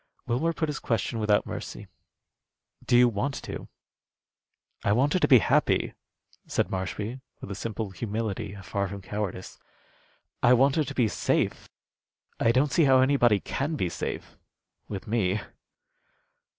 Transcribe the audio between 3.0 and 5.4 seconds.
want to?" "I want her to be